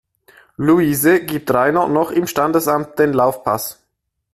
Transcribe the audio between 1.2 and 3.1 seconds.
gibt Rainer noch im Standesamt